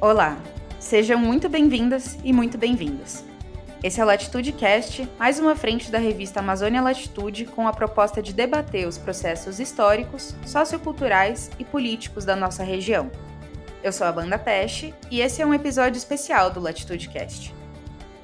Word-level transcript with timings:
Olá, 0.00 0.40
sejam 0.78 1.18
muito 1.18 1.48
bem-vindas 1.48 2.16
e 2.22 2.32
muito 2.32 2.56
bem-vindos. 2.56 3.24
Esse 3.82 4.00
é 4.00 4.04
o 4.04 4.06
Latitude 4.06 4.52
Cast, 4.52 5.08
mais 5.18 5.40
uma 5.40 5.56
frente 5.56 5.90
da 5.90 5.98
revista 5.98 6.38
Amazônia 6.38 6.80
Latitude 6.80 7.46
com 7.46 7.66
a 7.66 7.72
proposta 7.72 8.22
de 8.22 8.32
debater 8.32 8.86
os 8.86 8.96
processos 8.96 9.58
históricos, 9.58 10.36
socioculturais 10.46 11.50
e 11.58 11.64
políticos 11.64 12.24
da 12.24 12.36
nossa 12.36 12.62
região. 12.62 13.10
Eu 13.82 13.92
sou 13.92 14.06
a 14.06 14.12
Banda 14.12 14.38
Peste 14.38 14.94
e 15.10 15.20
esse 15.20 15.42
é 15.42 15.46
um 15.46 15.52
episódio 15.52 15.98
especial 15.98 16.48
do 16.48 16.60
Latitude 16.60 17.08
Cast. 17.08 17.52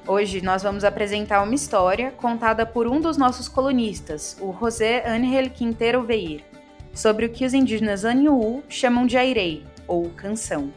Hoje 0.07 0.41
nós 0.41 0.63
vamos 0.63 0.85
apresentar 0.85 1.43
uma 1.43 1.55
história 1.55 2.09
contada 2.11 2.65
por 2.65 2.87
um 2.87 3.01
dos 3.01 3.17
nossos 3.17 3.49
colunistas, 3.49 4.37
o 4.39 4.55
José 4.57 5.03
Ángel 5.05 5.49
Quintero 5.49 6.03
Veir, 6.03 6.41
sobre 6.93 7.25
o 7.25 7.29
que 7.29 7.43
os 7.43 7.53
indígenas 7.53 8.05
Aniú 8.05 8.63
chamam 8.69 9.05
de 9.05 9.17
airei, 9.17 9.65
ou 9.85 10.09
canção. 10.11 10.71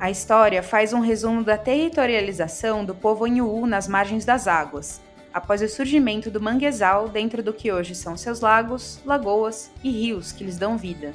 A 0.00 0.12
história 0.12 0.62
faz 0.62 0.92
um 0.92 1.00
resumo 1.00 1.42
da 1.42 1.58
territorialização 1.58 2.84
do 2.84 2.94
povo 2.94 3.24
Anhuú 3.24 3.66
nas 3.66 3.88
margens 3.88 4.24
das 4.24 4.46
águas, 4.46 5.00
após 5.34 5.60
o 5.60 5.68
surgimento 5.68 6.30
do 6.30 6.40
manguezal 6.40 7.08
dentro 7.08 7.42
do 7.42 7.52
que 7.52 7.72
hoje 7.72 7.96
são 7.96 8.16
seus 8.16 8.40
lagos, 8.40 9.00
lagoas 9.04 9.72
e 9.82 9.90
rios 9.90 10.30
que 10.30 10.44
lhes 10.44 10.56
dão 10.56 10.78
vida. 10.78 11.12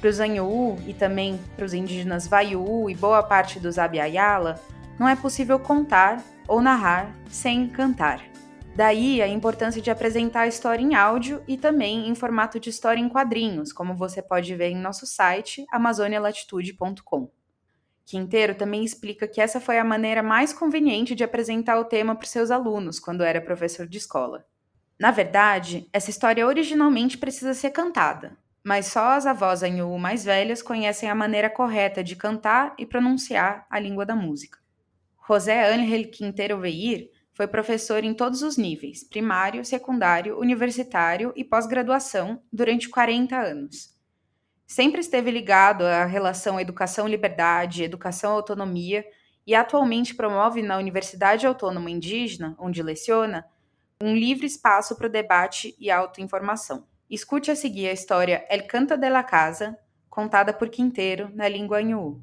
Para 0.00 0.10
os 0.10 0.18
Anhuú 0.18 0.80
e 0.84 0.92
também 0.92 1.38
para 1.54 1.64
os 1.64 1.72
indígenas 1.72 2.26
Vaiú 2.26 2.90
e 2.90 2.94
boa 2.96 3.22
parte 3.22 3.60
dos 3.60 3.78
Abiayala, 3.78 4.60
não 4.98 5.08
é 5.08 5.14
possível 5.14 5.60
contar 5.60 6.20
ou 6.48 6.60
narrar 6.60 7.14
sem 7.30 7.68
cantar. 7.68 8.20
Daí 8.74 9.22
a 9.22 9.28
importância 9.28 9.80
de 9.80 9.92
apresentar 9.92 10.40
a 10.40 10.48
história 10.48 10.82
em 10.82 10.96
áudio 10.96 11.40
e 11.46 11.56
também 11.56 12.08
em 12.08 12.16
formato 12.16 12.58
de 12.58 12.68
história 12.68 13.00
em 13.00 13.08
quadrinhos, 13.08 13.72
como 13.72 13.94
você 13.94 14.20
pode 14.20 14.52
ver 14.56 14.70
em 14.70 14.76
nosso 14.76 15.06
site 15.06 15.64
amazonialatitude.com. 15.70 17.41
Quinteiro 18.04 18.54
também 18.54 18.84
explica 18.84 19.28
que 19.28 19.40
essa 19.40 19.60
foi 19.60 19.78
a 19.78 19.84
maneira 19.84 20.22
mais 20.22 20.52
conveniente 20.52 21.14
de 21.14 21.24
apresentar 21.24 21.78
o 21.78 21.84
tema 21.84 22.14
para 22.14 22.26
seus 22.26 22.50
alunos 22.50 22.98
quando 22.98 23.22
era 23.22 23.40
professor 23.40 23.86
de 23.86 23.98
escola. 23.98 24.44
Na 24.98 25.10
verdade, 25.10 25.88
essa 25.92 26.10
história 26.10 26.46
originalmente 26.46 27.18
precisa 27.18 27.54
ser 27.54 27.70
cantada, 27.70 28.36
mas 28.62 28.86
só 28.86 29.12
as 29.12 29.26
avós 29.26 29.62
Anhu 29.62 29.98
mais 29.98 30.24
velhas 30.24 30.62
conhecem 30.62 31.08
a 31.08 31.14
maneira 31.14 31.48
correta 31.48 32.04
de 32.04 32.14
cantar 32.16 32.74
e 32.78 32.84
pronunciar 32.84 33.66
a 33.70 33.78
língua 33.78 34.04
da 34.04 34.14
música. 34.14 34.58
José 35.26 35.72
Ángel 35.72 36.10
Quinteiro 36.10 36.60
Veir 36.60 37.10
foi 37.32 37.46
professor 37.46 38.04
em 38.04 38.12
todos 38.12 38.42
os 38.42 38.56
níveis, 38.56 39.02
primário, 39.02 39.64
secundário, 39.64 40.38
universitário 40.38 41.32
e 41.34 41.42
pós-graduação, 41.42 42.42
durante 42.52 42.88
40 42.88 43.36
anos 43.36 43.92
sempre 44.72 45.02
esteve 45.02 45.30
ligado 45.30 45.84
à 45.84 46.06
relação 46.06 46.58
educação-liberdade, 46.58 47.84
educação-autonomia 47.84 49.04
e 49.46 49.54
atualmente 49.54 50.14
promove 50.14 50.62
na 50.62 50.78
Universidade 50.78 51.46
Autônoma 51.46 51.90
Indígena, 51.90 52.56
onde 52.58 52.82
leciona, 52.82 53.44
um 54.02 54.14
livre 54.16 54.46
espaço 54.46 54.96
para 54.96 55.08
o 55.08 55.10
debate 55.10 55.76
e 55.78 55.90
autoinformação. 55.90 56.86
Escute 57.10 57.50
a 57.50 57.56
seguir 57.56 57.86
a 57.88 57.92
história 57.92 58.46
El 58.48 58.66
Canta 58.66 58.96
de 58.96 59.10
la 59.10 59.22
Casa, 59.22 59.76
contada 60.08 60.54
por 60.54 60.70
Quinteiro 60.70 61.30
na 61.34 61.46
língua 61.46 61.80
Anhu. 61.80 62.22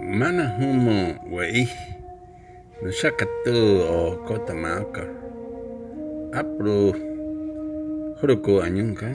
Mana 0.00 0.56
humo 0.56 1.36
wei, 1.36 1.68
no 2.80 2.92
shakatu 2.92 3.50
o 3.50 4.24
kotamaka, 4.24 5.02
apro 6.32 7.07
Horuku 8.18 8.58
añonka 8.58 9.06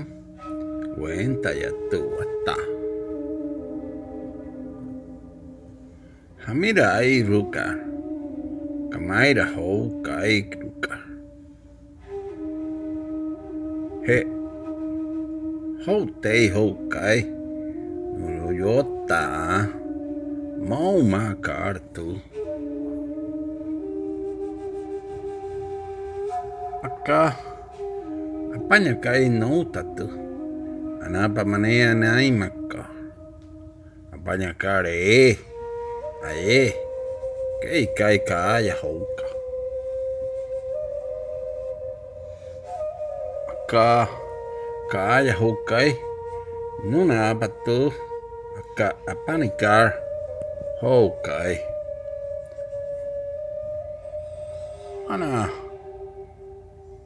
wenta 0.96 1.52
yatuwata. 1.52 2.56
Hamira 6.46 6.94
ai 6.94 7.20
ruka. 7.24 7.66
Kamaira 8.92 9.46
houka 9.56 10.18
ai 10.24 10.48
ruka. 10.62 10.96
He. 14.08 14.24
Houtei 15.86 16.48
houkai. 16.48 17.28
Nuroyota. 18.16 19.20
Ah. 19.20 19.68
Mauma 20.64 21.36
kartu. 21.44 22.24
Acá. 26.88 27.53
Apañakay 28.64 29.28
noutatu 29.28 30.08
anapa 31.04 31.44
manea 31.44 31.92
naimakka 31.94 32.82
apañakare 34.16 34.96
e. 35.20 35.38
aye 36.24 36.72
keikai 37.62 38.20
kaaya 38.24 38.74
houka. 38.82 39.28
Ka 43.68 44.08
kaaya 44.92 45.34
houkai 45.36 46.00
nuna 46.88 47.30
apatu. 47.36 47.92
Akka 48.60 48.96
apanikar 49.12 49.92
houkai 50.80 51.60
ana 55.12 55.52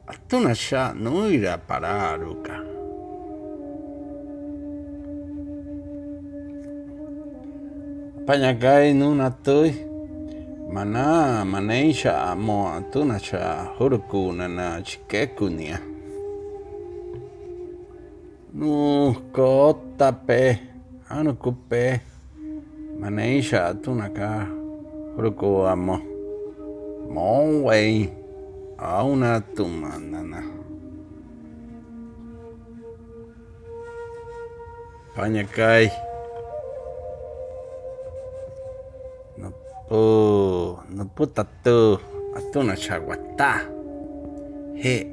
Hasta 0.08 0.38
allá 0.38 0.94
no 0.94 1.30
irá 1.30 1.58
para 1.58 2.12
Aruca. 2.12 2.64
Pañacay 8.26 8.94
nuna 8.94 9.30
toy. 9.30 9.84
Maná, 10.72 11.44
maneisha, 11.44 12.30
amo, 12.30 12.72
atunacha, 12.72 13.72
hurukuna, 13.78 14.48
na 14.48 14.82
chiquekunia. 14.82 15.80
Nukotape, 18.54 20.60
anukupe, 21.08 22.00
maneisha, 22.98 23.66
atunaka, 23.66 24.46
huruku 25.16 25.66
amo. 25.66 26.00
Monway. 27.10 28.17
A 28.78 29.02
una 29.02 29.40
tuma, 29.40 29.98
nana. 29.98 30.38
No 39.36 39.50
po, 39.88 40.84
no 40.90 41.08
puta. 41.08 41.42
Atuna 42.36 42.76
chaguatá. 42.76 43.66
He. 44.76 45.10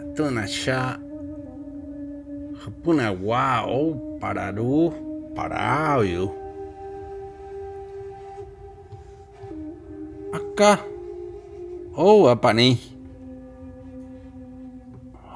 Atuna 0.00 0.46
cha. 0.48 0.98
Japuna 2.64 3.12
guau. 3.12 4.16
Pararu. 4.18 4.88
Parayu. 5.36 6.32
Acá. 10.32 10.93
Oh, 11.94 12.26
apaní. 12.26 12.74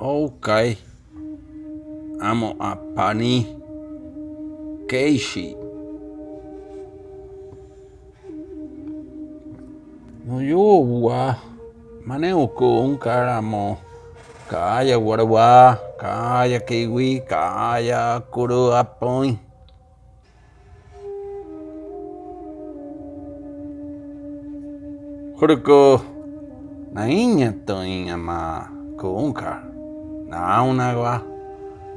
Ok. 0.03 0.75
Amo 2.19 2.59
a 2.59 2.75
Pani. 2.75 3.47
Keishi. 4.91 5.55
No 10.27 10.43
yo 10.43 10.83
wa. 10.83 11.39
Maneo 12.03 12.51
con 12.51 12.99
caramo. 12.99 13.79
Kaya 14.51 14.99
guarwa. 14.99 15.79
Kaya 15.95 16.59
kiwi. 16.59 17.23
Kaya 17.23 18.19
kuru 18.35 18.75
apoin. 18.75 19.39
나이냐또이냐 26.91 28.17
마 28.17 28.69
kunka 28.97 29.63
naunagua 30.29 31.23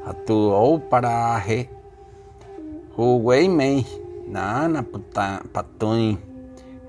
hatu 0.05 0.79
na 1.01 1.41
huweimei 2.95 3.85
nana 4.31 4.83
patui. 5.53 6.17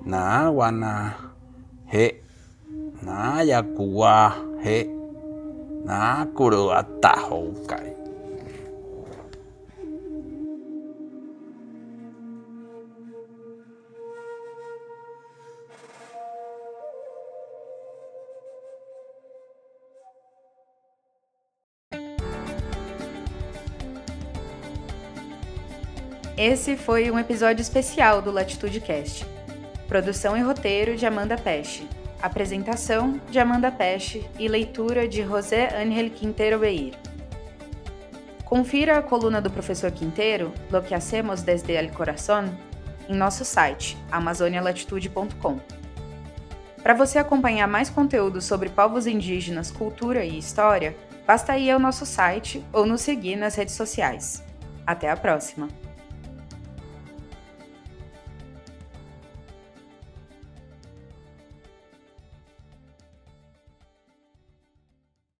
Nawana 0.06 1.14
he. 1.87 2.22
Nayakuwa 3.02 4.32
he. 4.62 4.87
Nakuruatajo 5.87 7.55
kai. 7.66 8.01
Esse 26.37 26.76
foi 26.76 27.11
um 27.11 27.19
episódio 27.19 27.61
especial 27.61 28.23
do 28.23 28.31
Latitude 28.31 28.81
Cast. 28.81 29.26
Produção 29.87 30.34
e 30.34 30.40
roteiro 30.40 30.96
de 30.96 31.05
Amanda 31.05 31.37
Pesce. 31.37 31.87
Apresentação 32.23 33.20
de 33.31 33.38
Amanda 33.38 33.70
Pesce 33.70 34.26
e 34.38 34.49
leitura 34.49 35.06
de 35.06 35.23
José 35.23 35.69
Ángel 35.76 36.08
Quinteiro 36.08 36.58
Beir. 36.58 36.94
Confira 38.46 38.96
a 38.96 39.02
coluna 39.02 39.43
do 39.43 39.50
professor 39.50 39.90
Quinteiro, 39.90 40.55
Lo 40.70 40.81
que 40.81 40.94
hacemos 40.94 41.43
desde 41.43 41.75
el 41.75 41.90
corazón, 41.93 42.46
em 43.11 43.14
nosso 43.14 43.44
site, 43.44 43.99
amazonialatitude.com. 44.11 45.61
Para 46.82 46.94
você 46.94 47.19
acompanhar 47.19 47.69
mais 47.69 47.90
conteúdo 47.90 48.40
sobre 48.40 48.70
povos 48.70 49.06
indígenas, 49.06 49.70
cultura 49.70 50.25
e 50.25 50.38
história, 50.38 50.96
basta 51.26 51.58
ir 51.58 51.70
ao 51.70 51.79
nosso 51.79 52.06
site 52.06 52.64
ou 52.73 52.87
nos 52.87 53.02
seguir 53.02 53.37
nas 53.37 53.55
redes 53.55 53.75
sociais. 53.75 54.43
Até 54.87 55.11
a 55.11 55.17
próxima! 55.17 55.92